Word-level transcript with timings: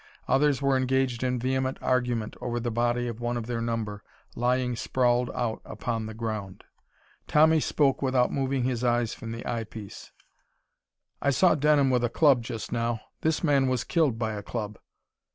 Others 0.27 0.63
were 0.63 0.77
engaged 0.77 1.21
in 1.21 1.37
vehement 1.37 1.77
argument 1.79 2.35
over 2.41 2.59
the 2.59 2.71
body 2.71 3.07
of 3.07 3.19
one 3.21 3.37
of 3.37 3.45
their 3.45 3.61
number, 3.61 4.03
lying 4.35 4.75
sprawled 4.75 5.29
out 5.35 5.61
upon 5.63 6.07
the 6.07 6.15
ground. 6.15 6.63
Tommy 7.27 7.59
spoke 7.59 8.01
without 8.01 8.31
moving 8.31 8.63
his 8.63 8.83
eyes 8.83 9.13
from 9.13 9.31
the 9.31 9.45
eyepiece. 9.45 10.11
"I 11.21 11.29
saw 11.29 11.53
Denham 11.53 11.91
with 11.91 12.03
a 12.03 12.09
club 12.09 12.41
just 12.41 12.71
now. 12.71 12.99
This 13.21 13.43
man 13.43 13.67
was 13.69 13.83
killed 13.83 14.17
by 14.17 14.31
a 14.33 14.41
club." 14.41 14.79